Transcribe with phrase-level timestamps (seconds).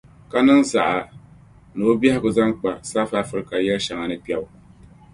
[0.31, 0.99] Ka niŋ zaɣa
[1.75, 4.47] ni o biɛhigu zaŋ kpa South Africa yɛli shɛŋa ni kpɛbu.